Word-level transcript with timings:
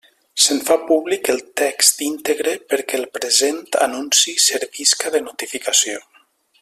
Se'n 0.43 0.61
fa 0.69 0.75
públic 0.91 1.29
el 1.33 1.41
text 1.61 2.01
íntegre 2.07 2.55
perquè 2.73 2.97
el 3.01 3.05
present 3.19 3.61
anunci 3.89 4.35
servisca 4.47 5.13
de 5.17 5.23
notificació. 5.29 6.01